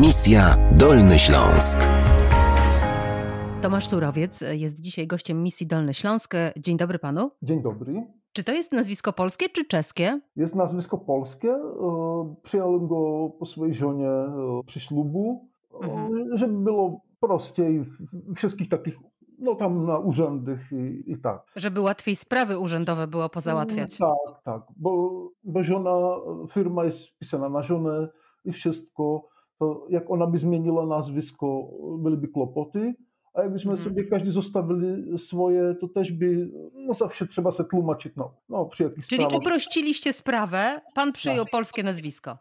Misja 0.00 0.56
Dolny 0.78 1.18
Śląsk. 1.18 1.80
Tomasz 3.62 3.88
Surowiec 3.88 4.44
jest 4.50 4.80
dzisiaj 4.80 5.06
gościem 5.06 5.42
misji 5.42 5.66
Dolny 5.66 5.94
Śląsk. 5.94 6.34
Dzień 6.58 6.76
dobry 6.76 6.98
panu. 6.98 7.30
Dzień 7.42 7.62
dobry. 7.62 8.06
Czy 8.32 8.44
to 8.44 8.52
jest 8.52 8.72
nazwisko 8.72 9.12
polskie 9.12 9.48
czy 9.48 9.64
czeskie? 9.64 10.20
Jest 10.36 10.54
nazwisko 10.54 10.98
polskie. 10.98 11.48
E, 11.50 12.34
Przyjąłem 12.42 12.86
go 12.88 13.30
po 13.38 13.46
swojej 13.46 13.74
żonie 13.74 14.08
e, 14.08 14.60
przy 14.66 14.80
ślubu, 14.80 15.48
e, 15.82 15.84
Mhm. 15.86 16.36
żeby 16.36 16.58
było 16.58 17.00
prościej 17.20 17.84
wszystkich 18.36 18.68
takich, 18.68 18.94
no 19.38 19.54
tam 19.54 19.86
na 19.86 19.98
urzędach 19.98 20.58
i, 20.72 21.12
i 21.12 21.18
tak. 21.18 21.42
Żeby 21.56 21.80
łatwiej 21.80 22.16
sprawy 22.16 22.58
urzędowe 22.58 23.06
było 23.06 23.28
pozałatwiać. 23.28 23.98
Tak, 23.98 24.42
tak, 24.44 24.62
bo, 24.76 25.10
bo 25.44 25.62
żona, 25.62 25.96
firma 26.50 26.84
jest 26.84 27.06
wpisana 27.08 27.48
na 27.48 27.62
żonę 27.62 28.08
i 28.44 28.52
wszystko. 28.52 29.28
To 29.58 29.86
jak 29.90 30.10
ona 30.10 30.26
by 30.26 30.38
zmieniła 30.38 30.86
nazwisko, 30.86 31.68
byłyby 31.98 32.28
kłopoty. 32.28 32.94
A 33.34 33.42
jakbyśmy 33.42 33.70
Mhm. 33.72 33.88
sobie 33.90 34.04
każdy 34.04 34.30
zostawili 34.30 35.18
swoje, 35.18 35.74
to 35.80 35.88
też 35.88 36.12
by, 36.12 36.50
no 36.74 36.94
zawsze 36.94 37.26
trzeba 37.26 37.50
się 37.52 37.64
tłumaczyć, 37.64 38.12
no, 38.16 38.34
no 38.48 38.64
przy 38.66 38.82
jakichś 38.82 39.08
Czyli 39.08 39.22
sprawach. 39.22 39.42
uprościliście 39.46 40.12
sprawę, 40.12 40.80
pan 40.94 41.12
przyjął 41.12 41.46
polskie 41.46 41.82
nazwisko. 41.82 42.38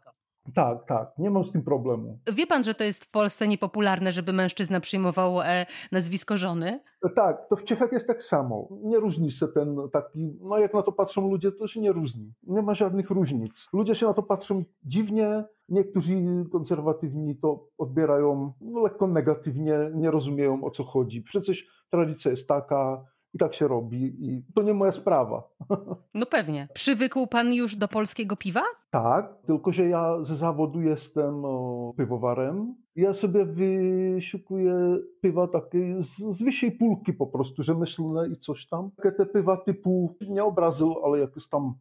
Tak, 0.53 0.85
tak, 0.87 1.17
nie 1.17 1.29
mam 1.29 1.43
z 1.43 1.51
tym 1.51 1.63
problemu. 1.63 2.19
Wie 2.33 2.47
pan, 2.47 2.63
że 2.63 2.73
to 2.75 2.83
jest 2.83 3.05
w 3.05 3.11
Polsce 3.11 3.47
niepopularne, 3.47 4.11
żeby 4.11 4.33
mężczyzna 4.33 4.79
przyjmował 4.79 5.41
e, 5.41 5.65
nazwisko 5.91 6.37
żony? 6.37 6.79
Tak, 7.15 7.49
to 7.49 7.55
w 7.55 7.63
Czechach 7.63 7.91
jest 7.91 8.07
tak 8.07 8.23
samo. 8.23 8.67
Nie 8.83 8.99
różni 8.99 9.31
się 9.31 9.47
ten 9.47 9.77
taki, 9.93 10.37
no 10.41 10.57
jak 10.57 10.73
na 10.73 10.81
to 10.81 10.91
patrzą 10.91 11.29
ludzie, 11.29 11.51
to 11.51 11.67
się 11.67 11.81
nie 11.81 11.91
różni. 11.91 12.33
Nie 12.43 12.61
ma 12.61 12.73
żadnych 12.73 13.09
różnic. 13.09 13.69
Ludzie 13.73 13.95
się 13.95 14.05
na 14.05 14.13
to 14.13 14.23
patrzą 14.23 14.63
dziwnie, 14.83 15.43
niektórzy 15.69 16.15
konserwatywni 16.51 17.35
to 17.35 17.67
odbierają 17.77 18.53
no, 18.61 18.81
lekko 18.81 19.07
negatywnie, 19.07 19.91
nie 19.93 20.11
rozumieją 20.11 20.63
o 20.63 20.71
co 20.71 20.83
chodzi. 20.83 21.21
Przecież 21.21 21.67
tradycja 21.89 22.31
jest 22.31 22.47
taka 22.47 23.05
i 23.35 23.37
tak 23.37 23.53
się 23.53 23.67
robi 23.67 24.03
i 24.25 24.43
to 24.55 24.63
nie 24.63 24.73
moja 24.73 24.91
sprawa. 24.91 25.43
No 26.13 26.25
pewnie. 26.25 26.67
Przywykł 26.73 27.27
pan 27.27 27.53
już 27.53 27.75
do 27.75 27.87
polskiego 27.87 28.35
piwa? 28.35 28.61
Tak, 28.91 29.41
tylko 29.45 29.71
że 29.71 29.85
ja 29.85 30.23
ze 30.23 30.35
zawodu 30.35 30.81
jestem 30.81 31.45
o, 31.45 31.93
piwowarem. 31.97 32.75
Ja 32.95 33.13
sobie 33.13 33.45
wyszukuję 33.45 34.97
piwa 35.21 35.47
takie 35.47 36.03
z, 36.03 36.17
z 36.17 36.43
wyższej 36.43 36.71
półki 36.71 37.13
po 37.13 37.27
prostu, 37.27 37.63
rzemieślne 37.63 38.27
i 38.27 38.35
coś 38.35 38.67
tam. 38.67 38.91
Takie 38.97 39.11
te 39.11 39.25
piwa 39.25 39.57
typu, 39.57 40.15
nie 40.29 40.43
obrazyl, 40.43 40.93
ale 41.05 41.19
jakieś 41.19 41.49
tam, 41.49 41.73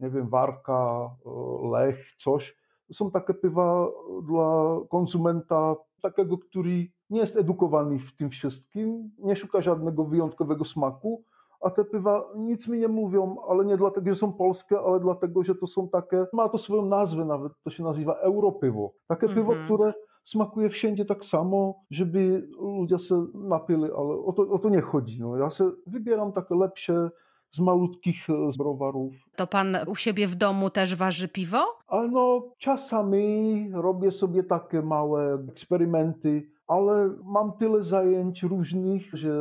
nie 0.00 0.10
wiem, 0.10 0.28
Warka, 0.28 1.10
Lech, 1.72 2.14
coś. 2.16 2.56
Są 2.94 3.10
takie 3.10 3.34
piwa 3.34 3.88
dla 4.22 4.76
konsumenta 4.90 5.76
takiego, 6.02 6.38
który 6.38 6.86
nie 7.10 7.20
jest 7.20 7.36
edukowany 7.36 7.98
w 7.98 8.16
tym 8.16 8.30
wszystkim, 8.30 9.10
nie 9.18 9.36
szuka 9.36 9.60
żadnego 9.60 10.04
wyjątkowego 10.04 10.64
smaku, 10.64 11.22
a 11.60 11.70
te 11.70 11.84
piwa 11.84 12.24
nic 12.36 12.68
mi 12.68 12.78
nie 12.78 12.88
mówią, 12.88 13.36
ale 13.48 13.64
nie 13.64 13.76
dlatego, 13.76 14.10
że 14.10 14.16
są 14.16 14.32
polskie, 14.32 14.78
ale 14.80 15.00
dlatego, 15.00 15.42
że 15.42 15.54
to 15.54 15.66
są 15.66 15.88
takie, 15.88 16.26
ma 16.32 16.48
to 16.48 16.58
swoją 16.58 16.86
nazwę 16.86 17.24
nawet, 17.24 17.52
to 17.64 17.70
się 17.70 17.82
nazywa 17.82 18.14
Europywo. 18.14 18.92
Takie 19.06 19.28
piwo, 19.28 19.52
Mhm. 19.52 19.64
które 19.64 19.94
smakuje 20.24 20.68
wszędzie 20.68 21.04
tak 21.04 21.24
samo, 21.24 21.74
żeby 21.90 22.48
ludzie 22.60 22.98
się 22.98 23.26
napili, 23.34 23.84
ale 23.84 24.14
o 24.24 24.32
to, 24.32 24.42
o 24.42 24.58
to 24.58 24.68
nie 24.68 24.80
chodzi. 24.80 25.20
No. 25.20 25.36
Ja 25.36 25.50
se 25.50 25.70
wybieram 25.86 26.32
takie 26.32 26.54
lepsze 26.54 27.10
z 27.54 27.60
malutkich 27.60 28.30
e, 28.30 28.32
browarów. 28.58 29.12
To 29.36 29.46
pan 29.46 29.76
u 29.86 29.96
siebie 29.96 30.26
w 30.26 30.34
domu 30.34 30.70
też 30.70 30.94
waży 30.94 31.28
piwo? 31.28 31.64
Ale 31.88 32.08
no, 32.08 32.42
czasami 32.58 33.68
robię 33.72 34.10
sobie 34.10 34.42
takie 34.42 34.82
małe 34.82 35.38
eksperymenty, 35.48 36.46
ale 36.66 37.10
mam 37.24 37.52
tyle 37.52 37.82
zajęć 37.82 38.42
różnych, 38.42 39.02
że 39.12 39.32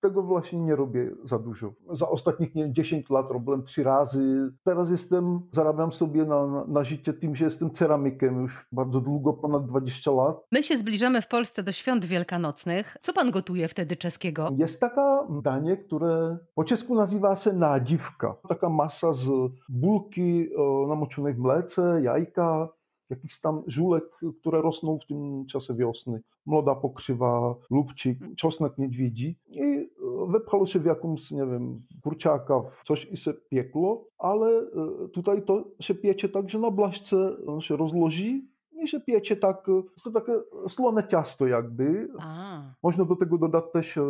tego 0.00 0.22
właśnie 0.22 0.60
nie 0.60 0.76
robię 0.76 1.10
za 1.24 1.38
dużo. 1.38 1.72
Za 1.92 2.08
ostatnich 2.08 2.54
nie, 2.54 2.72
10 2.72 3.10
lat 3.10 3.30
robiłem 3.30 3.62
trzy 3.62 3.84
razy. 3.84 4.52
Teraz 4.64 4.90
jestem, 4.90 5.40
zarabiam 5.52 5.92
sobie 5.92 6.24
na, 6.24 6.64
na, 6.68 6.84
życie 6.84 7.12
tym, 7.12 7.36
że 7.36 7.44
jestem 7.44 7.70
ceramikiem 7.70 8.42
już 8.42 8.66
bardzo 8.72 9.00
długo, 9.00 9.32
ponad 9.32 9.66
20 9.66 10.10
lat. 10.10 10.36
My 10.52 10.62
się 10.62 10.76
zbliżamy 10.76 11.22
w 11.22 11.28
Polsce 11.28 11.62
do 11.62 11.72
świąt 11.72 12.04
wielkanocnych. 12.04 12.96
Co 13.02 13.12
pan 13.12 13.30
gotuje 13.30 13.68
wtedy 13.68 13.96
czeskiego? 13.96 14.48
Jest 14.56 14.80
taka 14.80 15.26
danie, 15.42 15.76
które 15.76 16.38
po 16.54 16.64
czesku 16.64 16.94
nazywa 16.94 17.36
się 17.36 17.52
nadziwka. 17.52 18.36
Taka 18.48 18.68
masa 18.68 19.12
z 19.12 19.28
bułki 19.68 20.48
namoczonej 20.88 21.34
w 21.34 21.38
mlece, 21.38 22.00
jajka, 22.02 22.68
jakichś 23.10 23.40
tam 23.40 23.62
żulek, 23.66 24.04
które 24.40 24.62
rosną 24.62 24.98
w 24.98 25.06
tym 25.06 25.46
czasie 25.46 25.74
wiosny. 25.74 26.20
Młoda 26.46 26.74
pokrzywa, 26.74 27.54
lubczyk, 27.70 28.18
czosnek 28.36 28.78
niedźwiedzi. 28.78 29.36
I 29.50 29.60
e, 29.62 29.88
wepchało 30.28 30.66
się 30.66 30.78
w 30.78 30.84
jakąś, 30.84 31.30
nie 31.30 31.46
wiem, 31.46 31.74
w 31.74 32.00
kurczaka, 32.00 32.60
w 32.60 32.82
coś 32.84 33.08
i 33.12 33.16
się 33.16 33.32
piekło, 33.32 34.06
ale 34.18 34.46
e, 34.48 35.08
tutaj 35.08 35.42
to 35.44 35.64
się 35.80 35.94
piecie 35.94 36.28
tak, 36.28 36.50
że 36.50 36.58
na 36.58 36.70
blaszce 36.70 37.36
on 37.46 37.60
się 37.60 37.76
rozloży 37.76 38.42
i 38.82 38.88
się 38.88 39.00
piecie 39.00 39.36
tak, 39.36 39.68
e, 39.68 39.82
to 40.04 40.10
takie 40.10 40.32
słone 40.68 41.08
ciasto 41.08 41.46
jakby, 41.46 42.08
A. 42.20 42.62
można 42.82 43.04
do 43.04 43.16
tego 43.16 43.38
dodać 43.38 43.64
też 43.72 43.96
e, 43.96 44.02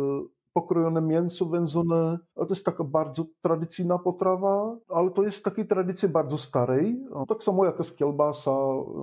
pokrojone 0.53 1.01
mięso 1.01 1.45
wędzone. 1.45 2.19
To 2.47 2.53
jest 2.53 2.65
taka 2.65 2.83
bardzo 2.83 3.25
tradycyjna 3.41 3.99
potrawa, 3.99 4.75
ale 4.89 5.11
to 5.11 5.23
jest 5.23 5.37
z 5.37 5.41
takiej 5.41 5.67
tradycji 5.67 6.09
bardzo 6.09 6.37
starej. 6.37 6.99
Tak 7.27 7.43
samo 7.43 7.65
jak 7.65 7.79
jest 7.79 7.97
kielbasa, 7.97 8.51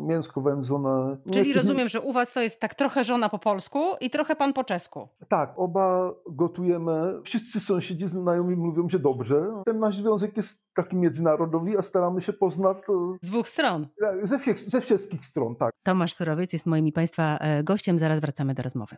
mięsko 0.03 0.41
wędzone. 0.41 1.17
Czyli 1.33 1.53
rozumiem, 1.53 1.89
że 1.89 2.01
u 2.01 2.13
was 2.13 2.33
to 2.33 2.41
jest 2.41 2.61
tak 2.61 2.75
trochę 2.75 3.05
żona 3.05 3.29
po 3.29 3.39
polsku 3.39 3.79
i 4.01 4.11
trochę 4.11 4.37
pan 4.37 4.53
po 4.53 4.65
czesku. 4.65 5.09
Tak, 5.29 5.53
oba 5.57 6.15
gotujemy. 6.31 7.21
Wszyscy 7.25 7.61
sąsiedzi 7.61 8.07
znajomi 8.07 8.57
mówią, 8.57 8.89
że 8.89 8.99
dobrze. 8.99 9.47
Ten 9.67 9.79
nasz 9.79 9.97
związek 9.97 10.37
jest 10.37 10.65
taki 10.75 10.97
międzynarodowy, 10.97 11.79
a 11.79 11.83
staramy 11.83 12.21
się 12.23 12.33
poznać 12.33 12.77
Z 13.23 13.27
dwóch 13.27 13.49
stron. 13.49 13.87
e, 14.23 14.27
ze, 14.27 14.39
ze 14.57 14.81
wszystkich 14.81 15.27
stron. 15.27 15.57
Tak. 15.57 15.73
Tomasz 15.83 16.15
Surowiec 16.15 16.53
jest 16.53 16.67
moim 16.67 16.87
i 16.87 16.93
państwa 16.93 17.39
e, 17.39 17.65
gościem. 17.65 17.99
Zaraz 17.99 18.21
wracamy 18.21 18.55
do 18.55 18.63
rozmowy. 18.63 18.97